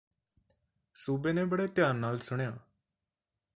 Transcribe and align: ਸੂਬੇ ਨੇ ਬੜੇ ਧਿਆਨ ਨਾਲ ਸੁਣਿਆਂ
ਸੂਬੇ 0.95 1.33
ਨੇ 1.33 1.43
ਬੜੇ 1.45 1.67
ਧਿਆਨ 1.67 1.95
ਨਾਲ 1.95 2.19
ਸੁਣਿਆਂ 2.19 2.51